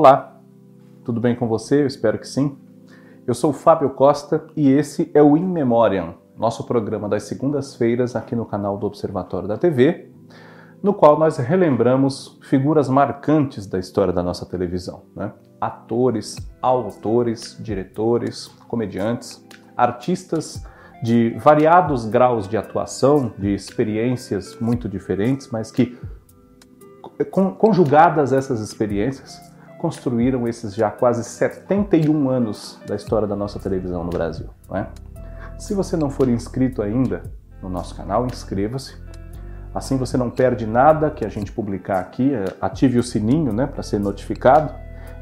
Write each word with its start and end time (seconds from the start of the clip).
Olá, 0.00 0.40
tudo 1.04 1.20
bem 1.20 1.34
com 1.34 1.48
você? 1.48 1.82
Eu 1.82 1.86
espero 1.88 2.20
que 2.20 2.28
sim. 2.28 2.56
Eu 3.26 3.34
sou 3.34 3.50
o 3.50 3.52
Fábio 3.52 3.90
Costa 3.90 4.46
e 4.54 4.70
esse 4.70 5.10
é 5.12 5.20
o 5.20 5.36
In 5.36 5.44
Memoriam, 5.44 6.14
nosso 6.36 6.64
programa 6.68 7.08
das 7.08 7.24
segundas-feiras 7.24 8.14
aqui 8.14 8.36
no 8.36 8.46
canal 8.46 8.78
do 8.78 8.86
Observatório 8.86 9.48
da 9.48 9.58
TV, 9.58 10.08
no 10.80 10.94
qual 10.94 11.18
nós 11.18 11.38
relembramos 11.38 12.38
figuras 12.42 12.88
marcantes 12.88 13.66
da 13.66 13.76
história 13.76 14.12
da 14.12 14.22
nossa 14.22 14.46
televisão. 14.46 15.02
Né? 15.16 15.32
Atores, 15.60 16.36
autores, 16.62 17.58
diretores, 17.58 18.46
comediantes, 18.68 19.44
artistas 19.76 20.64
de 21.02 21.30
variados 21.40 22.06
graus 22.06 22.46
de 22.46 22.56
atuação, 22.56 23.32
de 23.36 23.52
experiências 23.52 24.56
muito 24.60 24.88
diferentes, 24.88 25.48
mas 25.50 25.72
que, 25.72 25.98
conjugadas 27.58 28.32
essas 28.32 28.60
experiências, 28.60 29.57
construíram 29.78 30.46
esses 30.46 30.74
já 30.74 30.90
quase 30.90 31.24
71 31.24 32.28
anos 32.28 32.78
da 32.86 32.96
história 32.96 33.26
da 33.26 33.36
nossa 33.36 33.58
televisão 33.58 34.04
no 34.04 34.10
Brasil. 34.10 34.48
É? 34.74 34.86
Se 35.56 35.72
você 35.72 35.96
não 35.96 36.10
for 36.10 36.28
inscrito 36.28 36.82
ainda 36.82 37.22
no 37.62 37.68
nosso 37.68 37.94
canal, 37.94 38.26
inscreva-se. 38.26 38.96
Assim 39.74 39.96
você 39.96 40.16
não 40.16 40.30
perde 40.30 40.66
nada 40.66 41.10
que 41.10 41.24
a 41.24 41.28
gente 41.28 41.52
publicar 41.52 42.00
aqui. 42.00 42.34
É, 42.34 42.44
ative 42.60 42.98
o 42.98 43.02
sininho 43.02 43.52
né, 43.52 43.66
para 43.66 43.82
ser 43.82 43.98
notificado. 43.98 44.74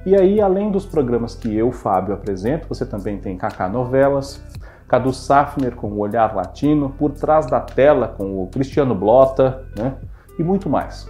E 0.05 0.15
aí, 0.15 0.41
além 0.41 0.71
dos 0.71 0.87
programas 0.87 1.35
que 1.35 1.55
eu, 1.55 1.73
Fábio, 1.73 2.15
apresento, 2.15 2.69
você 2.69 2.87
também 2.87 3.19
tem 3.19 3.37
Kaká 3.37 3.69
Novelas, 3.69 4.41
Cadu 4.87 5.13
Safner 5.13 5.75
com 5.75 5.89
o 5.89 5.99
Olhar 5.99 6.35
Latino, 6.35 6.91
Por 6.91 7.11
Trás 7.13 7.47
da 7.47 7.61
Tela 7.61 8.09
com 8.09 8.43
o 8.43 8.47
Cristiano 8.47 8.95
Blota 8.95 9.67
né, 9.77 9.97
e 10.39 10.45
muito 10.45 10.71
mais. 10.71 11.09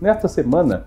Nesta 0.00 0.28
semana, 0.28 0.86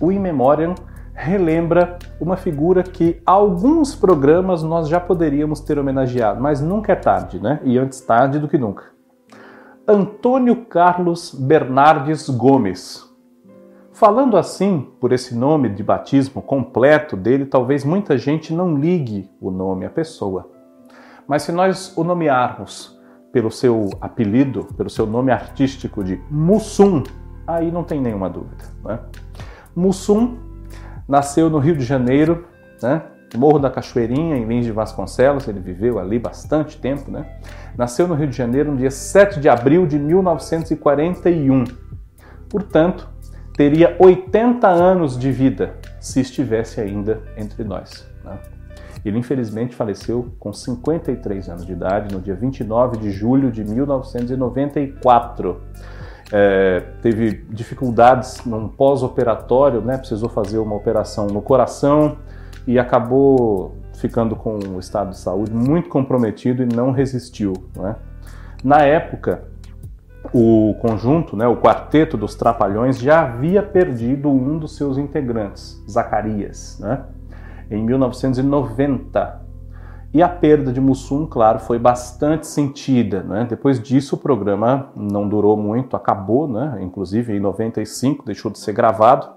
o 0.00 0.10
In 0.12 0.18
Memoriam 0.18 0.74
relembra 1.14 1.98
uma 2.20 2.36
figura 2.36 2.82
que 2.82 3.22
alguns 3.24 3.94
programas 3.94 4.62
nós 4.62 4.88
já 4.88 4.98
poderíamos 4.98 5.60
ter 5.60 5.78
homenageado, 5.78 6.40
mas 6.40 6.60
nunca 6.60 6.92
é 6.92 6.96
tarde, 6.96 7.40
né? 7.40 7.60
E 7.64 7.78
antes 7.78 8.00
tarde 8.00 8.38
do 8.38 8.48
que 8.48 8.58
nunca. 8.58 8.84
Antônio 9.86 10.64
Carlos 10.64 11.32
Bernardes 11.34 12.28
Gomes. 12.28 13.04
Falando 13.92 14.36
assim, 14.36 14.88
por 14.98 15.12
esse 15.12 15.36
nome 15.36 15.68
de 15.68 15.82
batismo 15.82 16.42
completo 16.42 17.16
dele, 17.16 17.46
talvez 17.46 17.84
muita 17.84 18.18
gente 18.18 18.52
não 18.52 18.76
ligue 18.76 19.30
o 19.40 19.52
nome 19.52 19.86
à 19.86 19.90
pessoa. 19.90 20.50
Mas 21.28 21.42
se 21.42 21.52
nós 21.52 21.96
o 21.96 22.02
nomearmos 22.02 22.98
pelo 23.30 23.50
seu 23.50 23.90
apelido, 24.00 24.64
pelo 24.76 24.90
seu 24.90 25.06
nome 25.06 25.30
artístico 25.30 26.02
de 26.02 26.20
Mussum, 26.30 27.02
aí 27.46 27.70
não 27.70 27.84
tem 27.84 28.00
nenhuma 28.00 28.28
dúvida. 28.28 28.64
Né? 28.84 28.98
Mussum 29.74 30.38
nasceu 31.08 31.50
no 31.50 31.58
Rio 31.58 31.76
de 31.76 31.84
Janeiro, 31.84 32.46
né? 32.82 33.02
Morro 33.36 33.58
da 33.58 33.68
Cachoeirinha, 33.68 34.36
em 34.36 34.44
Lins 34.44 34.64
de 34.64 34.70
Vasconcelos, 34.70 35.48
ele 35.48 35.58
viveu 35.58 35.98
ali 35.98 36.20
bastante 36.20 36.78
tempo, 36.78 37.10
né? 37.10 37.26
Nasceu 37.76 38.06
no 38.06 38.14
Rio 38.14 38.28
de 38.28 38.36
Janeiro 38.36 38.70
no 38.70 38.76
dia 38.78 38.92
7 38.92 39.40
de 39.40 39.48
abril 39.48 39.86
de 39.86 39.98
1941. 39.98 41.64
Portanto, 42.48 43.08
teria 43.56 43.96
80 43.98 44.68
anos 44.68 45.18
de 45.18 45.32
vida 45.32 45.74
se 45.98 46.20
estivesse 46.20 46.80
ainda 46.80 47.20
entre 47.36 47.64
nós. 47.64 48.06
Né? 48.24 48.38
Ele 49.04 49.18
infelizmente 49.18 49.74
faleceu 49.74 50.32
com 50.38 50.52
53 50.52 51.48
anos 51.48 51.66
de 51.66 51.72
idade 51.72 52.14
no 52.14 52.20
dia 52.20 52.36
29 52.36 52.98
de 52.98 53.10
julho 53.10 53.50
de 53.50 53.64
1994 53.64 55.60
é, 56.36 56.80
teve 57.00 57.44
dificuldades 57.48 58.44
num 58.44 58.66
pós-operatório, 58.66 59.80
né? 59.80 59.96
precisou 59.96 60.28
fazer 60.28 60.58
uma 60.58 60.74
operação 60.74 61.28
no 61.28 61.40
coração 61.40 62.16
e 62.66 62.76
acabou 62.76 63.76
ficando 63.92 64.34
com 64.34 64.58
o 64.58 64.80
estado 64.80 65.10
de 65.10 65.18
saúde 65.18 65.52
muito 65.52 65.88
comprometido 65.88 66.64
e 66.64 66.66
não 66.66 66.90
resistiu. 66.90 67.52
Né? 67.76 67.94
Na 68.64 68.80
época, 68.82 69.44
o 70.32 70.74
conjunto, 70.80 71.36
né, 71.36 71.46
o 71.46 71.56
quarteto 71.56 72.16
dos 72.16 72.34
Trapalhões, 72.34 72.98
já 72.98 73.20
havia 73.20 73.62
perdido 73.62 74.28
um 74.28 74.58
dos 74.58 74.76
seus 74.76 74.98
integrantes, 74.98 75.80
Zacarias, 75.88 76.80
né? 76.80 77.04
em 77.70 77.80
1990. 77.80 79.43
E 80.14 80.22
a 80.22 80.28
perda 80.28 80.72
de 80.72 80.80
Mussum, 80.80 81.26
claro, 81.26 81.58
foi 81.58 81.76
bastante 81.76 82.46
sentida. 82.46 83.24
Né? 83.24 83.44
Depois 83.50 83.82
disso, 83.82 84.14
o 84.14 84.18
programa 84.18 84.92
não 84.94 85.28
durou 85.28 85.56
muito, 85.56 85.96
acabou, 85.96 86.46
né? 86.46 86.78
inclusive 86.80 87.36
em 87.36 87.40
95, 87.40 88.24
deixou 88.24 88.48
de 88.48 88.60
ser 88.60 88.72
gravado. 88.72 89.28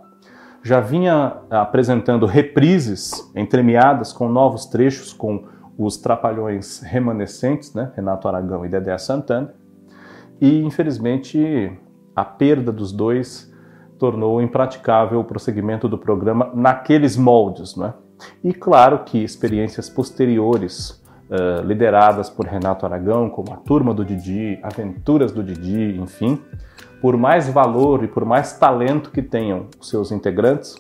Já 0.61 0.79
vinha 0.79 1.37
apresentando 1.49 2.27
reprises 2.27 3.27
entremeadas 3.35 4.13
com 4.13 4.29
novos 4.29 4.67
trechos 4.67 5.11
com 5.11 5.45
os 5.75 5.97
trapalhões 5.97 6.81
remanescentes, 6.81 7.73
né? 7.73 7.91
Renato 7.95 8.27
Aragão 8.27 8.65
e 8.65 8.69
Dedé 8.69 8.97
Santana. 8.97 9.53
E, 10.39 10.61
infelizmente, 10.63 11.71
a 12.15 12.25
perda 12.25 12.71
dos 12.71 12.91
dois 12.91 13.51
tornou 13.97 14.41
impraticável 14.41 15.19
o 15.19 15.23
prosseguimento 15.23 15.87
do 15.87 15.97
programa 15.97 16.51
naqueles 16.53 17.15
moldes. 17.17 17.75
Né? 17.75 17.93
E 18.43 18.53
claro 18.53 18.99
que 18.99 19.23
experiências 19.23 19.89
posteriores, 19.89 21.03
uh, 21.29 21.65
lideradas 21.65 22.29
por 22.29 22.45
Renato 22.45 22.85
Aragão, 22.85 23.29
como 23.29 23.53
a 23.53 23.57
Turma 23.57 23.93
do 23.93 24.03
Didi, 24.03 24.59
Aventuras 24.63 25.31
do 25.31 25.43
Didi, 25.43 25.99
enfim, 25.99 26.41
por 27.01 27.15
mais 27.17 27.47
valor 27.47 28.03
e 28.03 28.07
por 28.07 28.25
mais 28.25 28.53
talento 28.53 29.11
que 29.11 29.21
tenham 29.21 29.67
os 29.79 29.89
seus 29.89 30.11
integrantes, 30.11 30.75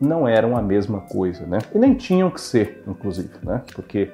não 0.00 0.26
eram 0.26 0.56
a 0.56 0.62
mesma 0.62 1.00
coisa, 1.00 1.46
né? 1.46 1.58
E 1.74 1.78
nem 1.78 1.94
tinham 1.94 2.30
que 2.30 2.40
ser, 2.40 2.82
inclusive, 2.86 3.30
né? 3.42 3.62
Porque 3.74 4.10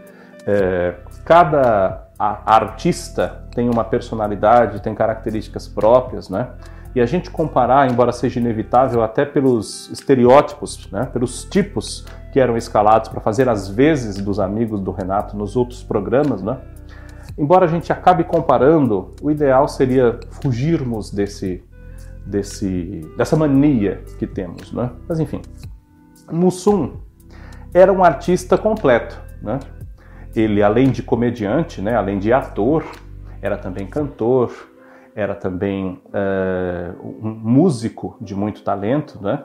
é, 0.47 0.95
cada 1.25 2.09
artista 2.19 3.45
tem 3.55 3.71
uma 3.71 3.85
personalidade, 3.85 4.83
tem 4.83 4.95
características 4.95 5.67
próprias, 5.67 6.29
né? 6.29 6.49
E 6.95 7.01
a 7.01 7.07
gente 7.07 7.31
comparar, 7.31 7.91
embora 7.91 8.13
seja 8.13 8.41
inevitável, 8.41 9.03
até 9.03 9.25
pelos 9.25 9.91
estereótipos, 9.91 10.91
né? 10.91 11.07
pelos 11.13 11.45
tipos 11.45 12.07
que 12.33 12.41
eram 12.41 12.57
escalados 12.57 13.09
para 13.09 13.21
fazer 13.21 13.49
as 13.49 13.69
vezes 13.69 14.17
dos 14.17 14.39
amigos 14.39 14.81
do 14.81 14.91
Renato 14.91 15.37
nos 15.37 15.57
outros 15.57 15.83
programas, 15.83 16.43
né? 16.43 16.59
Embora 17.37 17.65
a 17.67 17.69
gente 17.69 17.93
acabe 17.93 18.25
comparando, 18.25 19.15
o 19.23 19.31
ideal 19.31 19.69
seria 19.69 20.19
fugirmos 20.43 21.11
desse, 21.11 21.63
desse, 22.27 23.01
dessa 23.17 23.37
mania 23.37 24.03
que 24.19 24.27
temos, 24.27 24.73
né? 24.73 24.91
Mas 25.09 25.21
enfim, 25.21 25.41
Mussum 26.31 26.97
era 27.73 27.93
um 27.93 28.03
artista 28.03 28.59
completo, 28.59 29.21
né? 29.43 29.61
Ele, 30.35 30.63
além 30.63 30.91
de 30.91 31.03
comediante, 31.03 31.81
né, 31.81 31.95
além 31.97 32.19
de 32.19 32.33
ator, 32.33 32.85
era 33.41 33.57
também 33.57 33.87
cantor, 33.87 34.53
era 35.15 35.35
também 35.35 36.01
uh, 36.07 37.19
um 37.23 37.31
músico 37.31 38.17
de 38.21 38.35
muito 38.35 38.63
talento, 38.63 39.21
né? 39.23 39.45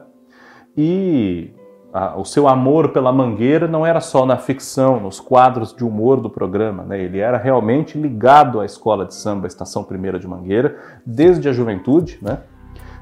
E 0.75 1.53
a, 1.93 2.19
o 2.19 2.25
seu 2.25 2.47
amor 2.47 2.89
pela 2.89 3.11
Mangueira 3.11 3.67
não 3.67 3.85
era 3.85 4.01
só 4.01 4.25
na 4.25 4.35
ficção, 4.35 4.99
nos 4.99 5.19
quadros 5.19 5.75
de 5.75 5.83
humor 5.83 6.19
do 6.19 6.29
programa, 6.29 6.83
né? 6.83 6.99
ele 6.99 7.19
era 7.19 7.37
realmente 7.37 7.99
ligado 7.99 8.59
à 8.59 8.65
escola 8.65 9.05
de 9.05 9.13
samba 9.13 9.45
Estação 9.45 9.83
Primeira 9.83 10.17
de 10.17 10.27
Mangueira, 10.27 10.75
desde 11.05 11.47
a 11.47 11.53
juventude. 11.53 12.17
Né? 12.19 12.39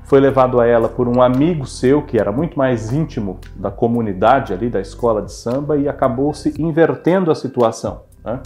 Foi 0.04 0.20
levado 0.20 0.60
a 0.60 0.68
ela 0.68 0.90
por 0.90 1.08
um 1.08 1.22
amigo 1.22 1.66
seu, 1.66 2.02
que 2.02 2.20
era 2.20 2.34
muito 2.34 2.60
mais 2.60 2.92
íntimo 2.92 3.40
da 3.56 3.72
comunidade 3.72 4.52
ali, 4.52 4.70
da 4.70 4.82
escola 4.82 5.22
de 5.22 5.32
samba, 5.32 5.78
e 5.78 5.88
acabou 5.88 6.34
se 6.34 6.62
invertendo 6.62 7.32
a 7.32 7.36
situação. 7.36 8.02
Né? 8.26 8.42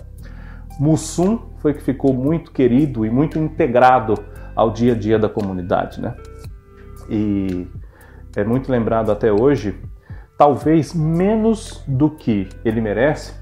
Mussum 0.79 1.39
foi 1.57 1.73
que 1.73 1.81
ficou 1.81 2.13
muito 2.13 2.51
querido 2.51 3.03
e 3.03 3.09
muito 3.09 3.39
integrado 3.39 4.13
ao 4.55 4.69
dia 4.69 4.93
a 4.93 4.95
dia 4.95 5.17
da 5.17 5.27
comunidade. 5.27 5.99
Né? 5.99 6.13
E 7.09 7.67
é 8.35 8.43
muito 8.43 8.71
lembrado 8.71 9.11
até 9.11 9.31
hoje 9.31 9.75
talvez 10.37 10.93
menos 10.93 11.83
do 11.87 12.09
que 12.09 12.49
ele 12.63 12.81
merece, 12.81 13.33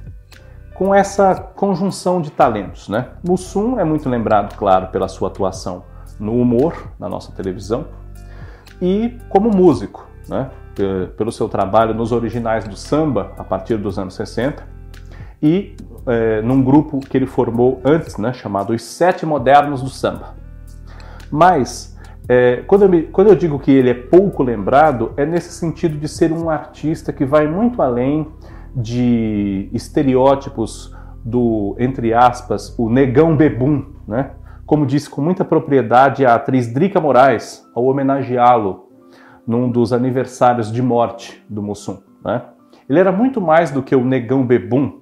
com 0.73 0.93
essa 0.93 1.35
conjunção 1.35 2.21
de 2.21 2.31
talentos. 2.31 2.89
Né? 2.89 3.07
Mussum 3.27 3.79
é 3.79 3.83
muito 3.83 4.09
lembrado, 4.09 4.55
claro, 4.55 4.87
pela 4.87 5.07
sua 5.07 5.27
atuação 5.27 5.83
no 6.19 6.39
humor 6.39 6.91
na 6.99 7.09
nossa 7.09 7.31
televisão 7.31 7.87
e 8.81 9.17
como 9.29 9.49
músico, 9.49 10.07
né? 10.27 10.49
pelo 11.15 11.31
seu 11.31 11.47
trabalho 11.47 11.93
nos 11.93 12.11
originais 12.11 12.67
do 12.67 12.75
samba 12.75 13.33
a 13.37 13.43
partir 13.43 13.77
dos 13.77 13.99
anos 13.99 14.15
60 14.15 14.73
e 15.41 15.75
é, 16.07 16.41
num 16.41 16.63
grupo 16.63 16.99
que 16.99 17.15
ele 17.17 17.27
formou 17.27 17.81
antes, 17.83 18.17
né, 18.17 18.33
chamado 18.33 18.73
Os 18.73 18.81
Sete 18.81 19.25
Modernos 19.25 19.81
do 19.81 19.89
Samba. 19.89 20.35
Mas 21.29 21.92
é, 22.27 22.63
quando, 22.67 22.83
eu 22.83 22.89
me, 22.89 23.03
quando 23.03 23.27
eu 23.27 23.35
digo 23.35 23.59
que 23.59 23.71
ele 23.71 23.89
é 23.89 23.93
pouco 23.93 24.43
lembrado, 24.43 25.11
é 25.17 25.25
nesse 25.25 25.51
sentido 25.51 25.97
de 25.97 26.07
ser 26.07 26.31
um 26.31 26.49
artista 26.49 27.11
que 27.11 27.25
vai 27.25 27.47
muito 27.47 27.81
além 27.81 28.27
de 28.75 29.69
estereótipos 29.73 30.95
do, 31.23 31.75
entre 31.77 32.13
aspas, 32.13 32.77
o 32.77 32.89
negão 32.89 33.35
bebum, 33.35 33.85
né? 34.07 34.31
Como 34.65 34.85
disse 34.85 35.09
com 35.09 35.21
muita 35.21 35.43
propriedade 35.43 36.25
a 36.25 36.35
atriz 36.35 36.73
Drica 36.73 36.99
Moraes 36.99 37.69
ao 37.75 37.85
homenageá-lo 37.85 38.89
num 39.45 39.69
dos 39.69 39.91
aniversários 39.91 40.71
de 40.71 40.81
morte 40.81 41.43
do 41.49 41.61
Mussum. 41.61 42.01
Né? 42.23 42.41
Ele 42.89 42.99
era 42.99 43.11
muito 43.11 43.41
mais 43.41 43.71
do 43.71 43.83
que 43.83 43.93
o 43.93 44.05
Negão 44.05 44.45
Bebum, 44.45 45.01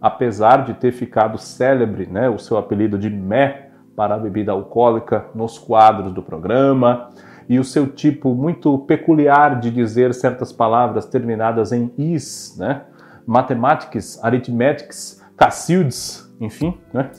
apesar 0.00 0.64
de 0.64 0.74
ter 0.74 0.92
ficado 0.92 1.38
célebre, 1.38 2.06
né, 2.06 2.28
o 2.28 2.38
seu 2.38 2.58
apelido 2.58 2.98
de 2.98 3.08
Mé 3.08 3.67
para 3.98 4.14
a 4.14 4.18
bebida 4.18 4.52
alcoólica 4.52 5.24
nos 5.34 5.58
quadros 5.58 6.12
do 6.12 6.22
programa, 6.22 7.08
e 7.48 7.58
o 7.58 7.64
seu 7.64 7.88
tipo 7.88 8.32
muito 8.32 8.78
peculiar 8.78 9.58
de 9.58 9.72
dizer 9.72 10.14
certas 10.14 10.52
palavras 10.52 11.04
terminadas 11.06 11.72
em 11.72 11.90
is, 11.98 12.54
né? 12.56 12.82
Mathematics, 13.26 14.22
arithmetics, 14.22 15.20
Cacildes, 15.36 16.32
enfim, 16.40 16.78
né? 16.94 17.10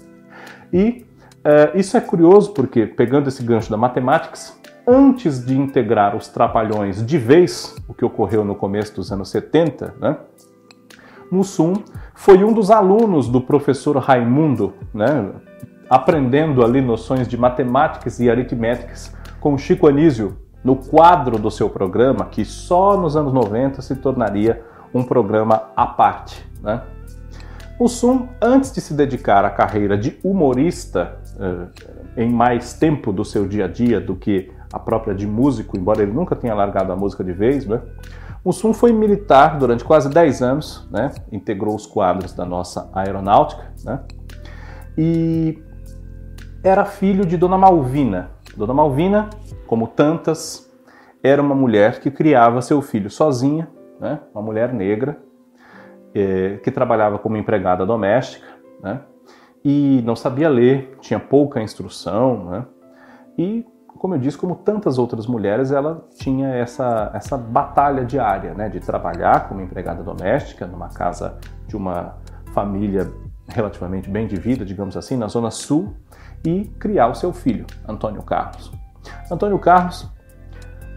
E 0.71 1.05
uh, 1.39 1.77
isso 1.77 1.97
é 1.97 1.99
curioso 1.99 2.53
porque, 2.53 2.85
pegando 2.85 3.27
esse 3.27 3.43
gancho 3.43 3.69
da 3.69 3.75
Mathematics, 3.75 4.57
antes 4.87 5.45
de 5.45 5.57
integrar 5.59 6.15
os 6.15 6.29
Trapalhões 6.29 7.05
de 7.05 7.17
vez, 7.17 7.75
o 7.89 7.93
que 7.93 8.05
ocorreu 8.05 8.45
no 8.45 8.55
começo 8.55 8.95
dos 8.95 9.11
anos 9.11 9.29
70, 9.31 9.95
né? 9.99 10.15
Mussum 11.29 11.73
foi 12.15 12.41
um 12.41 12.53
dos 12.53 12.71
alunos 12.71 13.27
do 13.27 13.41
professor 13.41 13.97
Raimundo, 13.97 14.73
né? 14.93 15.29
Aprendendo 15.89 16.63
ali 16.63 16.81
noções 16.81 17.27
de 17.27 17.37
matemáticas 17.37 18.19
e 18.19 18.29
aritméticas 18.29 19.13
com 19.39 19.57
Chico 19.57 19.87
Anísio 19.87 20.37
no 20.63 20.75
quadro 20.75 21.39
do 21.39 21.49
seu 21.49 21.69
programa, 21.69 22.25
que 22.25 22.45
só 22.45 22.97
nos 22.97 23.15
anos 23.15 23.33
90 23.33 23.81
se 23.81 23.95
tornaria 23.95 24.61
um 24.93 25.03
programa 25.03 25.69
à 25.75 25.87
parte. 25.87 26.45
Né? 26.61 26.81
O 27.79 27.87
Sum, 27.87 28.27
antes 28.41 28.71
de 28.71 28.81
se 28.81 28.93
dedicar 28.93 29.45
à 29.45 29.49
carreira 29.49 29.97
de 29.97 30.19
humorista 30.23 31.17
eh, 31.39 32.23
em 32.23 32.29
mais 32.29 32.73
tempo 32.73 33.13
do 33.13 33.23
seu 33.23 33.47
dia 33.47 33.65
a 33.65 33.67
dia 33.67 34.01
do 34.01 34.15
que 34.15 34.51
a 34.71 34.77
própria 34.77 35.15
de 35.15 35.25
músico, 35.25 35.77
embora 35.77 36.03
ele 36.03 36.11
nunca 36.11 36.35
tenha 36.35 36.53
largado 36.53 36.91
a 36.91 36.95
música 36.95 37.23
de 37.23 37.31
vez, 37.31 37.65
né? 37.65 37.81
o 38.43 38.51
Sum 38.51 38.73
foi 38.73 38.91
militar 38.91 39.57
durante 39.57 39.83
quase 39.83 40.09
10 40.09 40.41
anos, 40.41 40.87
né? 40.91 41.11
integrou 41.31 41.73
os 41.73 41.85
quadros 41.85 42.33
da 42.33 42.45
nossa 42.45 42.89
aeronáutica, 42.93 43.71
né? 43.83 44.01
e 44.97 45.63
era 46.63 46.83
filho 46.85 47.25
de 47.25 47.37
Dona 47.37 47.57
Malvina, 47.57 48.31
Dona 48.55 48.73
Malvina, 48.73 49.29
como 49.65 49.87
tantas, 49.87 50.69
era 51.23 51.41
uma 51.41 51.55
mulher 51.55 51.99
que 51.99 52.11
criava 52.11 52.61
seu 52.61 52.81
filho 52.81 53.09
sozinha, 53.09 53.69
né? 53.99 54.19
uma 54.33 54.41
mulher 54.41 54.73
negra, 54.73 55.17
é, 56.13 56.57
que 56.63 56.71
trabalhava 56.71 57.17
como 57.17 57.37
empregada 57.37 57.85
doméstica, 57.85 58.47
né? 58.81 59.01
e 59.63 60.01
não 60.05 60.15
sabia 60.15 60.49
ler, 60.49 60.97
tinha 60.99 61.19
pouca 61.19 61.61
instrução, 61.61 62.45
né? 62.45 62.65
e, 63.37 63.65
como 63.87 64.15
eu 64.15 64.19
disse, 64.19 64.37
como 64.37 64.55
tantas 64.55 64.97
outras 64.97 65.27
mulheres, 65.27 65.71
ela 65.71 66.05
tinha 66.15 66.49
essa, 66.49 67.11
essa 67.13 67.37
batalha 67.37 68.03
diária 68.03 68.53
né? 68.53 68.67
de 68.67 68.79
trabalhar 68.79 69.47
como 69.47 69.61
empregada 69.61 70.03
doméstica 70.03 70.65
numa 70.65 70.89
casa 70.89 71.37
de 71.67 71.77
uma 71.77 72.15
família 72.53 73.09
relativamente 73.49 74.09
bem 74.09 74.27
de 74.27 74.35
vida, 74.35 74.65
digamos 74.65 74.95
assim, 74.95 75.17
na 75.17 75.27
Zona 75.27 75.51
Sul, 75.51 75.93
e 76.45 76.65
criar 76.79 77.07
o 77.07 77.15
seu 77.15 77.33
filho, 77.33 77.65
Antônio 77.87 78.21
Carlos. 78.23 78.71
Antônio 79.29 79.59
Carlos, 79.59 80.07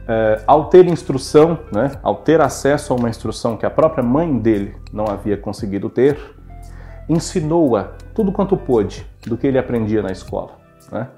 é, 0.07 0.43
ao 0.47 0.67
ter 0.67 0.87
instrução, 0.87 1.59
né, 1.73 1.93
ao 2.03 2.17
ter 2.17 2.41
acesso 2.41 2.93
a 2.93 2.97
uma 2.97 3.09
instrução 3.09 3.57
que 3.57 3.67
a 3.67 3.71
própria 3.71 4.03
mãe 4.03 4.39
dele 4.39 4.75
não 4.93 5.07
havia 5.07 5.37
conseguido 5.37 5.89
ter, 5.89 6.19
ensinou-a 7.09 7.91
tudo 8.15 8.33
quanto 8.33 8.57
pôde 8.57 9.07
do 9.27 9.37
que 9.37 9.47
ele 9.47 9.59
aprendia 9.59 10.03
na 10.03 10.11
escola. 10.11 10.53
Né? 10.91 11.09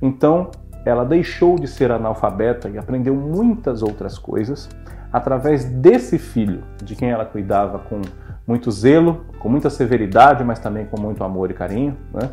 Então, 0.00 0.50
ela 0.84 1.04
deixou 1.04 1.56
de 1.56 1.66
ser 1.66 1.90
analfabeta 1.90 2.68
e 2.68 2.78
aprendeu 2.78 3.14
muitas 3.14 3.82
outras 3.82 4.18
coisas 4.18 4.68
através 5.12 5.64
desse 5.64 6.18
filho, 6.18 6.62
de 6.82 6.94
quem 6.94 7.10
ela 7.10 7.24
cuidava 7.24 7.78
com 7.78 8.00
muito 8.48 8.70
zelo, 8.72 9.26
com 9.38 9.48
muita 9.48 9.70
severidade, 9.70 10.42
mas 10.42 10.58
também 10.58 10.86
com 10.86 11.00
muito 11.00 11.22
amor 11.22 11.50
e 11.50 11.54
carinho. 11.54 11.96
Né? 12.12 12.28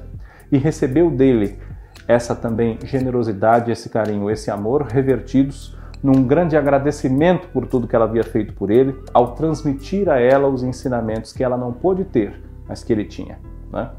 e 0.51 0.57
recebeu 0.57 1.09
dele 1.09 1.59
essa 2.07 2.35
também 2.35 2.77
generosidade, 2.83 3.71
esse 3.71 3.89
carinho, 3.89 4.29
esse 4.29 4.51
amor 4.51 4.83
revertidos 4.83 5.75
num 6.03 6.23
grande 6.23 6.55
agradecimento 6.55 7.47
por 7.47 7.65
tudo 7.65 7.87
que 7.87 7.95
ela 7.95 8.05
havia 8.05 8.23
feito 8.23 8.53
por 8.53 8.69
ele, 8.69 8.95
ao 9.11 9.33
transmitir 9.33 10.07
a 10.07 10.19
ela 10.19 10.47
os 10.47 10.61
ensinamentos 10.61 11.33
que 11.33 11.43
ela 11.43 11.57
não 11.57 11.73
pôde 11.73 12.03
ter, 12.03 12.39
mas 12.67 12.83
que 12.83 12.93
ele 12.93 13.05
tinha. 13.05 13.39
Né? 13.73 13.89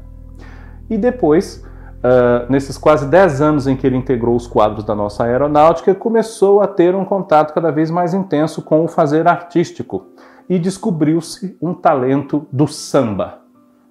E 0.89 0.97
depois, 0.97 1.65
uh, 1.97 2.49
nesses 2.49 2.77
quase 2.77 3.07
10 3.07 3.41
anos 3.41 3.67
em 3.67 3.75
que 3.75 3.85
ele 3.85 3.97
integrou 3.97 4.37
os 4.37 4.47
quadros 4.47 4.85
da 4.85 4.95
nossa 4.95 5.25
aeronáutica, 5.25 5.93
começou 5.93 6.61
a 6.61 6.67
ter 6.67 6.95
um 6.95 7.03
contato 7.03 7.53
cada 7.53 7.71
vez 7.71 7.91
mais 7.91 8.13
intenso 8.13 8.61
com 8.61 8.85
o 8.85 8.87
fazer 8.87 9.27
artístico 9.27 10.05
e 10.49 10.57
descobriu-se 10.57 11.57
um 11.61 11.73
talento 11.73 12.47
do 12.51 12.67
samba. 12.67 13.41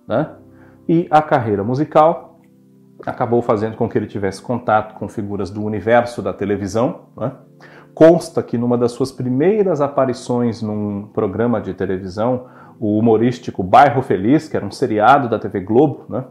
Né? 0.07 0.31
E 0.89 1.07
a 1.11 1.21
carreira 1.21 1.63
musical 1.63 2.41
acabou 3.05 3.43
fazendo 3.43 3.77
com 3.77 3.89
que 3.89 3.99
ele 3.99 4.07
tivesse 4.07 4.41
contato 4.41 4.95
com 4.95 5.09
figuras 5.09 5.51
do 5.51 5.63
universo 5.63 6.23
da 6.23 6.33
televisão. 6.33 7.07
Né? 7.17 7.33
Consta 7.95 8.43
que 8.43 8.57
numa 8.57 8.79
das 8.79 8.93
suas 8.93 9.13
primeiras 9.13 9.81
aparições 9.81 10.63
num 10.63 11.09
programa 11.13 11.61
de 11.61 11.75
televisão, 11.75 12.47
o 12.81 12.99
humorístico 12.99 13.63
Bairro 13.63 14.03
Feliz, 14.03 14.49
que 14.49 14.57
era 14.57 14.65
um 14.65 14.71
seriado 14.71 15.29
da 15.29 15.39
TV 15.39 15.61
Globo, 15.61 16.05
né? 16.09 16.25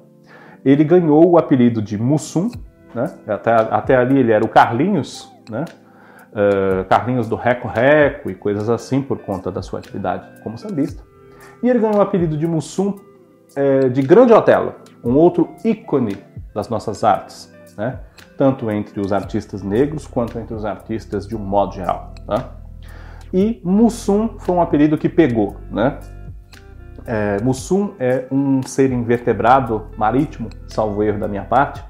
ele 0.63 0.83
ganhou 0.83 1.31
o 1.31 1.37
apelido 1.37 1.81
de 1.81 1.97
Mussum. 1.97 2.49
Né? 2.93 3.11
Até, 3.27 3.51
até 3.53 3.95
ali 3.95 4.17
ele 4.17 4.31
era 4.31 4.43
o 4.43 4.47
Carlinhos, 4.47 5.31
né? 5.49 5.65
Uh, 6.35 6.83
Carlinhos 6.89 7.29
do 7.29 7.37
Reco 7.37 7.65
Reco 7.65 8.29
e 8.29 8.35
coisas 8.35 8.69
assim 8.69 9.01
por 9.01 9.19
conta 9.19 9.49
da 9.49 9.61
sua 9.61 9.79
atividade 9.79 10.27
como 10.43 10.57
sambista. 10.57 11.01
E 11.63 11.69
ele 11.69 11.79
ganhou 11.79 11.95
o 11.95 12.01
apelido 12.01 12.37
de 12.37 12.45
Mussum 12.45 12.99
é, 13.55 13.87
de 13.89 14.01
Grande 14.01 14.33
Otelo, 14.33 14.75
um 15.03 15.13
outro 15.13 15.49
ícone 15.63 16.17
das 16.53 16.69
nossas 16.69 17.03
artes, 17.03 17.51
né? 17.77 17.99
tanto 18.37 18.69
entre 18.69 18.99
os 18.99 19.13
artistas 19.13 19.61
negros 19.61 20.05
quanto 20.05 20.37
entre 20.37 20.53
os 20.53 20.65
artistas 20.65 21.27
de 21.27 21.35
um 21.35 21.39
modo 21.39 21.73
geral. 21.73 22.13
Tá? 22.27 22.51
E 23.33 23.61
Mussum 23.63 24.37
foi 24.39 24.55
um 24.55 24.61
apelido 24.61 24.97
que 24.97 25.09
pegou. 25.09 25.57
Né? 25.71 25.99
É, 27.05 27.41
Mussum 27.41 27.93
é 27.99 28.25
um 28.31 28.61
ser 28.63 28.91
invertebrado 28.91 29.87
marítimo, 29.97 30.49
salvo 30.67 31.03
erro 31.03 31.19
da 31.19 31.27
minha 31.27 31.43
parte, 31.43 31.83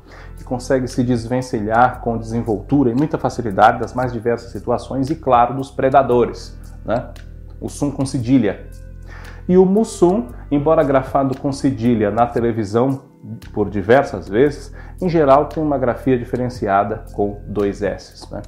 consegue 0.45 0.87
se 0.87 1.03
desvencilhar 1.03 1.99
com 2.01 2.17
desenvoltura 2.17 2.91
e 2.91 2.95
muita 2.95 3.17
facilidade 3.17 3.79
das 3.79 3.93
mais 3.93 4.13
diversas 4.13 4.51
situações 4.51 5.09
e, 5.09 5.15
claro, 5.15 5.55
dos 5.55 5.71
predadores. 5.71 6.57
Né? 6.85 7.09
Mussum 7.61 7.91
com 7.91 8.05
cedilha. 8.05 8.67
E 9.47 9.57
o 9.57 9.65
Mussum, 9.65 10.27
embora 10.49 10.83
grafado 10.83 11.37
com 11.37 11.51
cedilha 11.51 12.09
na 12.09 12.25
televisão 12.25 13.01
por 13.53 13.69
diversas 13.69 14.29
vezes, 14.29 14.73
em 15.01 15.09
geral 15.09 15.45
tem 15.45 15.61
uma 15.61 15.77
grafia 15.77 16.17
diferenciada 16.17 17.03
com 17.13 17.41
dois 17.47 17.81
S. 17.81 18.31
Né? 18.31 18.41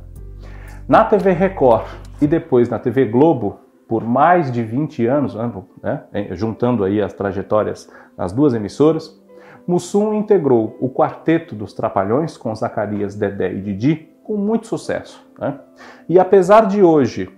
Na 0.88 1.04
TV 1.04 1.34
Record 1.34 1.86
e 2.22 2.28
depois 2.28 2.70
na 2.70 2.80
TV 2.80 3.06
Globo, 3.06 3.60
por 3.88 4.04
mais 4.04 4.52
de 4.52 4.64
20 4.64 5.06
anos, 5.06 5.36
né, 5.36 6.04
né 6.12 6.28
juntando 6.32 6.84
aí 6.84 7.02
as 7.02 7.14
trajetórias 7.14 7.90
das 8.18 8.32
duas 8.32 8.54
emissoras, 8.54 9.22
Mussum 9.68 10.14
integrou 10.14 10.78
o 10.80 10.90
quarteto 10.90 11.54
dos 11.54 11.74
Trapalhões 11.74 12.38
com 12.38 12.56
Zacarias, 12.56 13.16
Dedé 13.16 13.52
e 13.52 13.62
Didi 13.62 14.10
com 14.24 14.38
muito 14.38 14.66
sucesso. 14.66 15.28
Né? 15.38 15.60
E 16.08 16.18
apesar 16.18 16.68
de 16.68 16.82
hoje 16.82 17.30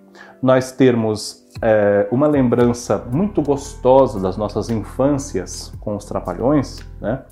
nós 0.41 0.71
termos 0.71 1.45
é, 1.61 2.07
uma 2.11 2.27
lembrança 2.27 3.03
muito 3.11 3.41
gostosa 3.41 4.19
das 4.19 4.37
nossas 4.37 4.69
infâncias 4.69 5.73
com 5.79 5.95
os 5.95 6.05
Trapalhões, 6.05 6.79
né? 7.01 7.23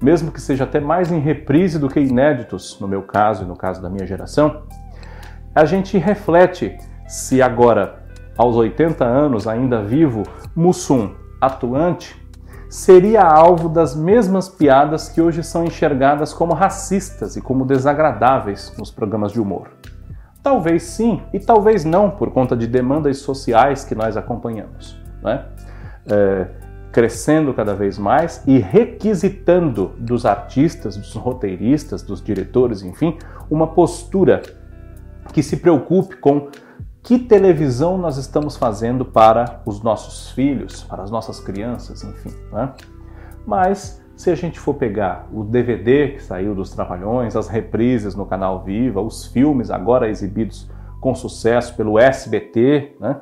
mesmo 0.00 0.32
que 0.32 0.40
seja 0.40 0.64
até 0.64 0.80
mais 0.80 1.12
em 1.12 1.18
reprise 1.18 1.78
do 1.78 1.88
que 1.88 2.00
inéditos, 2.00 2.78
no 2.80 2.88
meu 2.88 3.02
caso 3.02 3.44
e 3.44 3.46
no 3.46 3.56
caso 3.56 3.82
da 3.82 3.90
minha 3.90 4.06
geração, 4.06 4.62
a 5.54 5.64
gente 5.64 5.98
reflete 5.98 6.76
se 7.06 7.42
agora, 7.42 8.02
aos 8.36 8.54
80 8.54 9.04
anos, 9.04 9.48
ainda 9.48 9.82
vivo, 9.82 10.22
Mussum, 10.54 11.14
atuante, 11.40 12.16
seria 12.68 13.22
alvo 13.22 13.68
das 13.68 13.94
mesmas 13.96 14.48
piadas 14.48 15.08
que 15.08 15.20
hoje 15.20 15.42
são 15.42 15.64
enxergadas 15.64 16.32
como 16.32 16.52
racistas 16.52 17.36
e 17.36 17.40
como 17.40 17.64
desagradáveis 17.64 18.74
nos 18.78 18.90
programas 18.90 19.32
de 19.32 19.40
humor. 19.40 19.70
Talvez 20.42 20.82
sim 20.82 21.22
e 21.32 21.38
talvez 21.38 21.84
não, 21.84 22.10
por 22.10 22.30
conta 22.30 22.56
de 22.56 22.66
demandas 22.66 23.18
sociais 23.18 23.84
que 23.84 23.94
nós 23.94 24.16
acompanhamos. 24.16 24.96
Né? 25.22 25.44
É, 26.10 26.46
crescendo 26.92 27.52
cada 27.52 27.74
vez 27.74 27.98
mais 27.98 28.42
e 28.46 28.58
requisitando 28.58 29.92
dos 29.98 30.24
artistas, 30.24 30.96
dos 30.96 31.14
roteiristas, 31.14 32.02
dos 32.02 32.22
diretores, 32.22 32.82
enfim, 32.82 33.16
uma 33.50 33.66
postura 33.66 34.42
que 35.32 35.42
se 35.42 35.58
preocupe 35.58 36.16
com 36.16 36.48
que 37.02 37.18
televisão 37.18 37.96
nós 37.96 38.16
estamos 38.16 38.56
fazendo 38.56 39.04
para 39.04 39.62
os 39.64 39.82
nossos 39.82 40.30
filhos, 40.32 40.82
para 40.84 41.02
as 41.02 41.10
nossas 41.10 41.40
crianças, 41.40 42.02
enfim. 42.02 42.34
Né? 42.52 42.72
Mas 43.46 44.02
se 44.16 44.30
a 44.30 44.34
gente 44.34 44.58
for 44.58 44.74
pegar 44.74 45.28
o 45.32 45.44
DVD 45.44 46.08
que 46.08 46.22
saiu 46.22 46.54
dos 46.54 46.70
Trapalhões, 46.70 47.36
as 47.36 47.48
reprises 47.48 48.14
no 48.14 48.26
canal 48.26 48.62
Viva, 48.64 49.00
os 49.00 49.26
filmes 49.26 49.70
agora 49.70 50.08
exibidos 50.08 50.68
com 51.00 51.14
sucesso 51.14 51.76
pelo 51.76 51.98
SBT, 51.98 52.96
né? 53.00 53.20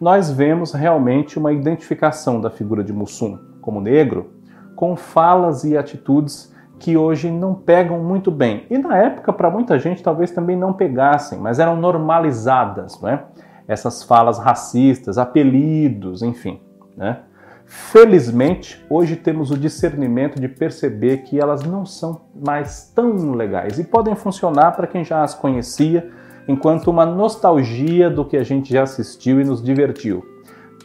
nós 0.00 0.30
vemos 0.30 0.72
realmente 0.72 1.38
uma 1.38 1.52
identificação 1.52 2.40
da 2.40 2.50
figura 2.50 2.84
de 2.84 2.92
Mussum 2.92 3.38
como 3.60 3.80
negro 3.80 4.30
com 4.76 4.96
falas 4.96 5.64
e 5.64 5.76
atitudes 5.76 6.54
que 6.78 6.96
hoje 6.96 7.30
não 7.30 7.54
pegam 7.54 7.98
muito 7.98 8.30
bem. 8.30 8.66
E 8.70 8.78
na 8.78 8.96
época, 8.96 9.32
para 9.32 9.50
muita 9.50 9.78
gente, 9.78 10.02
talvez 10.02 10.30
também 10.30 10.56
não 10.56 10.72
pegassem, 10.72 11.38
mas 11.38 11.58
eram 11.58 11.76
normalizadas, 11.76 13.00
né? 13.00 13.24
Essas 13.66 14.02
falas 14.02 14.38
racistas, 14.38 15.18
apelidos, 15.18 16.22
enfim, 16.22 16.60
né? 16.96 17.20
Felizmente, 17.66 18.82
hoje 18.88 19.14
temos 19.14 19.50
o 19.50 19.58
discernimento 19.58 20.40
de 20.40 20.48
perceber 20.48 21.18
que 21.18 21.38
elas 21.38 21.62
não 21.64 21.84
são 21.84 22.22
mais 22.34 22.90
tão 22.94 23.32
legais 23.32 23.78
e 23.78 23.84
podem 23.84 24.14
funcionar 24.14 24.72
para 24.74 24.86
quem 24.86 25.04
já 25.04 25.22
as 25.22 25.34
conhecia, 25.34 26.10
enquanto 26.48 26.88
uma 26.88 27.04
nostalgia 27.04 28.08
do 28.08 28.24
que 28.24 28.38
a 28.38 28.42
gente 28.42 28.72
já 28.72 28.84
assistiu 28.84 29.38
e 29.38 29.44
nos 29.44 29.62
divertiu. 29.62 30.24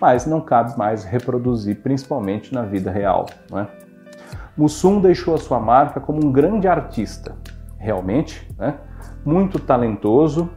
Mas 0.01 0.25
não 0.25 0.41
cabe 0.41 0.77
mais 0.77 1.05
reproduzir, 1.05 1.77
principalmente 1.81 2.53
na 2.53 2.63
vida 2.63 2.91
real. 2.91 3.27
Não 3.49 3.59
é? 3.59 3.67
Mussum 4.55 4.99
deixou 4.99 5.33
a 5.33 5.37
sua 5.37 5.59
marca 5.59 5.99
como 5.99 6.23
um 6.23 6.31
grande 6.31 6.67
artista, 6.67 7.35
realmente, 7.77 8.47
né? 8.57 8.75
muito 9.25 9.59
talentoso, 9.59 10.49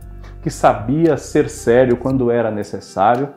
que 0.42 0.50
sabia 0.50 1.16
ser 1.16 1.48
sério 1.48 1.96
quando 1.96 2.30
era 2.30 2.50
necessário, 2.50 3.30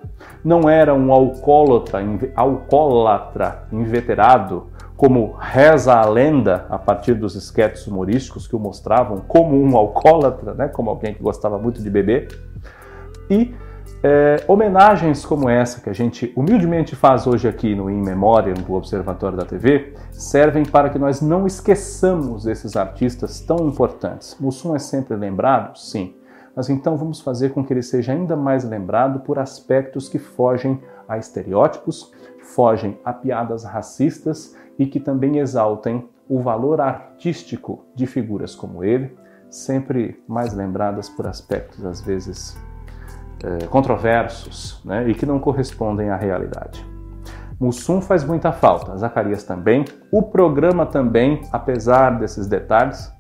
não 0.44 0.70
era 0.70 0.94
um 0.94 1.12
alcoólatra, 1.12 2.00
alcoólatra 2.36 3.64
inveterado, 3.72 4.68
como 4.96 5.32
reza 5.40 5.94
a 5.94 6.06
lenda 6.06 6.66
a 6.70 6.78
partir 6.78 7.14
dos 7.14 7.34
esquetes 7.34 7.88
humorísticos 7.88 8.48
que 8.48 8.56
o 8.56 8.60
mostravam 8.60 9.20
como 9.26 9.58
um 9.58 9.78
alcoólatra, 9.78 10.54
né? 10.54 10.68
como 10.68 10.90
alguém 10.90 11.14
que 11.14 11.24
gostava 11.24 11.58
muito 11.58 11.82
de 11.82 11.90
beber. 11.90 12.28
E 13.30 13.56
é, 14.02 14.44
homenagens 14.48 15.26
como 15.26 15.50
essa 15.50 15.82
que 15.82 15.90
a 15.90 15.94
gente 15.94 16.32
humildemente 16.36 16.96
faz 16.96 17.28
hoje 17.28 17.48
aqui 17.48 17.76
no 17.76 17.90
In 17.90 18.02
Memoriam 18.02 18.54
do 18.54 18.74
Observatório 18.74 19.38
da 19.38 19.46
TV 19.46 19.94
servem 20.12 20.64
para 20.64 20.90
que 20.90 20.98
nós 20.98 21.22
não 21.22 21.46
esqueçamos 21.46 22.46
esses 22.48 22.78
artistas 22.78 23.42
tão 23.42 23.68
importantes. 23.68 24.38
Mussum 24.40 24.74
é 24.74 24.80
sempre 24.80 25.18
lembrado? 25.18 25.78
Sim. 25.78 26.16
Mas 26.56 26.70
então 26.70 26.96
vamos 26.98 27.20
fazer 27.20 27.50
com 27.50 27.64
que 27.64 27.74
ele 27.74 27.82
seja 27.82 28.14
ainda 28.14 28.36
mais 28.36 28.64
lembrado 28.64 29.20
por 29.20 29.38
aspectos 29.38 30.08
que 30.08 30.18
fogem 30.18 30.82
a 31.08 31.18
estereótipos, 31.18 32.14
fogem 32.42 32.98
a 33.04 33.12
piadas 33.12 33.64
racistas 33.64 34.56
e 34.78 34.86
que 34.86 35.00
também 35.00 35.40
exaltem 35.40 36.08
o 36.28 36.40
valor 36.40 36.80
artístico 36.80 37.84
de 37.94 38.06
figuras 38.08 38.56
como 38.56 38.84
ele, 38.84 39.18
sempre 39.50 40.22
mais 40.28 40.54
lembradas 40.54 41.10
por 41.10 41.28
aspectos 41.28 41.84
às 41.84 42.02
vezes 42.02 42.58
é, 43.44 43.66
controversos 43.68 44.82
né, 44.86 45.08
e 45.10 45.14
que 45.14 45.26
não 45.26 45.40
correspondem 45.40 46.10
à 46.10 46.16
realidade. 46.16 46.86
Mussum 47.60 48.02
faz 48.02 48.24
muita 48.24 48.54
falta, 48.54 48.96
Zacarias 48.98 49.44
também, 49.44 49.84
o 50.12 50.24
programa 50.24 50.86
também, 50.86 51.42
apesar 51.52 52.18
desses 52.18 52.48
detalhes, 52.48 53.12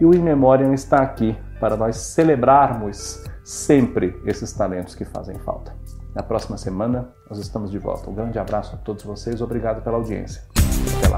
e 0.00 0.06
o 0.06 0.14
In 0.14 0.20
Memoriam 0.20 0.72
está 0.72 0.98
aqui 1.02 1.36
para 1.60 1.76
nós 1.76 1.96
celebrarmos 1.96 3.22
sempre 3.44 4.18
esses 4.24 4.52
talentos 4.52 4.94
que 4.94 5.04
fazem 5.04 5.36
falta. 5.40 5.74
Na 6.14 6.22
próxima 6.22 6.56
semana 6.56 7.08
nós 7.28 7.38
estamos 7.38 7.70
de 7.70 7.78
volta. 7.78 8.08
Um 8.08 8.14
grande 8.14 8.38
abraço 8.38 8.74
a 8.74 8.78
todos 8.78 9.04
vocês, 9.04 9.42
obrigado 9.42 9.82
pela 9.82 9.96
audiência. 9.96 10.42
Até 10.98 11.08
lá. 11.08 11.17